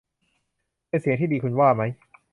[0.89, 1.83] เป็นเสียงที่ดี คุณว่าไหม